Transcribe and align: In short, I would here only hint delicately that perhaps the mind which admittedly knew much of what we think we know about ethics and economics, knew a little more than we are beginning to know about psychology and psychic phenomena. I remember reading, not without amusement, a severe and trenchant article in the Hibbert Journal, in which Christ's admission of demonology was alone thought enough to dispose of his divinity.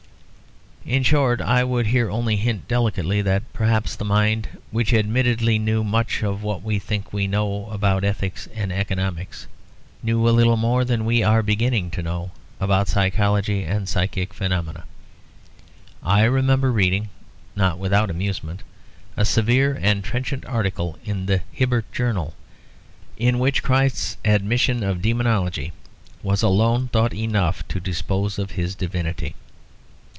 In 0.83 1.03
short, 1.03 1.41
I 1.41 1.63
would 1.63 1.85
here 1.87 2.09
only 2.09 2.37
hint 2.37 2.67
delicately 2.67 3.21
that 3.21 3.43
perhaps 3.53 3.95
the 3.95 4.03
mind 4.03 4.49
which 4.71 4.95
admittedly 4.95 5.59
knew 5.59 5.83
much 5.83 6.23
of 6.23 6.41
what 6.41 6.63
we 6.63 6.79
think 6.79 7.13
we 7.13 7.27
know 7.27 7.69
about 7.69 8.03
ethics 8.03 8.47
and 8.55 8.73
economics, 8.73 9.45
knew 10.01 10.27
a 10.27 10.31
little 10.31 10.57
more 10.57 10.83
than 10.83 11.05
we 11.05 11.21
are 11.21 11.43
beginning 11.43 11.91
to 11.91 12.01
know 12.01 12.31
about 12.59 12.87
psychology 12.87 13.63
and 13.63 13.87
psychic 13.87 14.33
phenomena. 14.33 14.85
I 16.01 16.23
remember 16.23 16.71
reading, 16.71 17.09
not 17.55 17.77
without 17.77 18.09
amusement, 18.09 18.63
a 19.15 19.23
severe 19.23 19.77
and 19.83 20.03
trenchant 20.03 20.45
article 20.47 20.97
in 21.05 21.27
the 21.27 21.41
Hibbert 21.51 21.91
Journal, 21.93 22.33
in 23.17 23.37
which 23.37 23.61
Christ's 23.63 24.17
admission 24.25 24.81
of 24.81 25.03
demonology 25.03 25.73
was 26.23 26.41
alone 26.41 26.87
thought 26.87 27.13
enough 27.13 27.65
to 27.67 27.79
dispose 27.79 28.39
of 28.39 28.51
his 28.51 28.73
divinity. 28.73 29.35